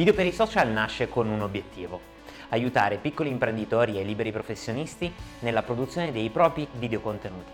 Video 0.00 0.14
per 0.14 0.24
i 0.24 0.32
social 0.32 0.68
nasce 0.68 1.10
con 1.10 1.28
un 1.28 1.42
obiettivo, 1.42 2.00
aiutare 2.48 2.96
piccoli 2.96 3.28
imprenditori 3.28 4.00
e 4.00 4.02
liberi 4.02 4.32
professionisti 4.32 5.12
nella 5.40 5.62
produzione 5.62 6.10
dei 6.10 6.30
propri 6.30 6.66
videocontenuti. 6.72 7.50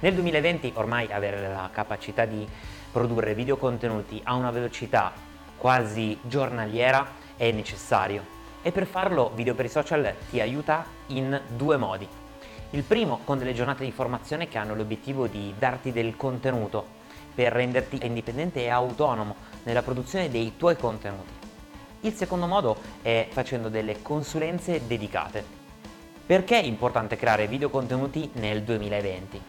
Nel 0.00 0.12
2020 0.12 0.72
ormai 0.74 1.10
avere 1.10 1.48
la 1.48 1.70
capacità 1.72 2.26
di 2.26 2.46
produrre 2.92 3.34
videocontenuti 3.34 4.20
a 4.24 4.34
una 4.34 4.50
velocità 4.50 5.32
quasi 5.56 6.18
giornaliera 6.22 7.06
è 7.36 7.50
necessario 7.50 8.32
e 8.62 8.72
per 8.72 8.86
farlo 8.86 9.30
Video 9.34 9.54
per 9.54 9.66
i 9.66 9.68
social 9.68 10.14
ti 10.30 10.40
aiuta 10.40 10.86
in 11.08 11.40
due 11.54 11.76
modi. 11.76 12.08
Il 12.70 12.82
primo 12.82 13.20
con 13.24 13.38
delle 13.38 13.54
giornate 13.54 13.84
di 13.84 13.92
formazione 13.92 14.48
che 14.48 14.58
hanno 14.58 14.74
l'obiettivo 14.74 15.26
di 15.26 15.54
darti 15.58 15.92
del 15.92 16.16
contenuto 16.16 17.02
per 17.34 17.52
renderti 17.52 18.00
indipendente 18.04 18.62
e 18.62 18.68
autonomo 18.68 19.36
nella 19.64 19.82
produzione 19.82 20.30
dei 20.30 20.54
tuoi 20.56 20.76
contenuti. 20.76 21.32
Il 22.00 22.14
secondo 22.14 22.46
modo 22.46 22.76
è 23.02 23.28
facendo 23.30 23.68
delle 23.68 24.02
consulenze 24.02 24.86
dedicate. 24.86 25.44
Perché 26.26 26.58
è 26.58 26.64
importante 26.64 27.16
creare 27.16 27.46
video 27.46 27.68
contenuti 27.68 28.30
nel 28.34 28.62
2020? 28.62 29.40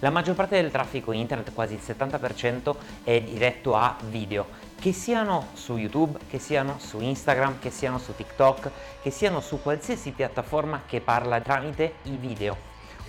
La 0.00 0.10
maggior 0.10 0.34
parte 0.34 0.60
del 0.60 0.70
traffico 0.70 1.12
internet, 1.12 1.52
quasi 1.52 1.74
il 1.74 1.80
70%, 1.84 2.74
è 3.02 3.20
diretto 3.20 3.74
a 3.74 3.96
video, 4.08 4.46
che 4.80 4.92
siano 4.92 5.48
su 5.54 5.76
YouTube, 5.76 6.20
che 6.28 6.38
siano 6.38 6.76
su 6.78 7.00
Instagram, 7.00 7.58
che 7.58 7.70
siano 7.70 7.98
su 7.98 8.14
TikTok, 8.14 8.70
che 9.02 9.10
siano 9.10 9.40
su 9.40 9.60
qualsiasi 9.60 10.12
piattaforma 10.12 10.82
che 10.86 11.00
parla 11.00 11.40
tramite 11.40 11.94
i 12.04 12.16
video. 12.16 12.56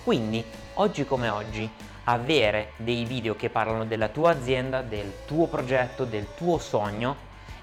Quindi, 0.04 0.44
oggi 0.76 1.06
come 1.06 1.30
oggi, 1.30 1.70
avere 2.06 2.72
dei 2.78 3.06
video 3.06 3.36
che 3.36 3.52
parlano 3.52 3.86
della 3.86 4.08
tua 4.08 4.32
azienda, 4.32 4.82
del 4.82 5.26
tuo 5.28 5.46
progetto, 5.46 6.06
del 6.06 6.34
tuo 6.36 6.58
sogno 6.58 7.16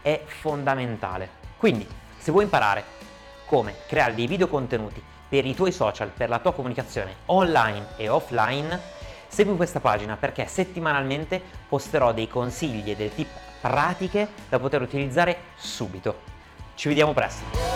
è 0.03 0.23
fondamentale. 0.25 1.29
Quindi, 1.57 1.87
se 2.17 2.31
vuoi 2.31 2.45
imparare 2.45 2.85
come 3.47 3.75
creare 3.89 4.15
dei 4.15 4.29
video 4.29 4.47
contenuti 4.47 5.03
per 5.29 5.45
i 5.45 5.55
tuoi 5.55 5.73
social, 5.73 6.11
per 6.11 6.29
la 6.29 6.39
tua 6.39 6.53
comunicazione 6.53 7.17
online 7.27 7.87
e 7.97 8.09
offline, 8.09 8.95
Segui 9.29 9.57
questa 9.57 9.81
pagina 9.81 10.17
perché 10.17 10.47
settimanalmente 10.47 11.43
posterò 11.69 12.13
dei 12.13 12.29
consigli 12.29 12.91
e 12.91 12.97
delle 12.97 13.15
tip 13.15 13.29
pratiche 13.69 14.29
da 14.49 14.59
poter 14.59 14.83
utilizzare 14.83 15.39
subito. 15.57 16.23
Ci 16.75 16.89
vediamo 16.89 17.13
presto! 17.13 17.76